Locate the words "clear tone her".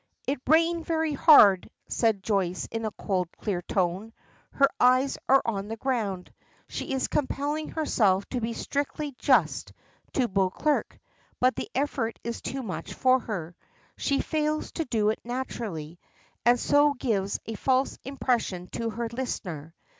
3.33-4.67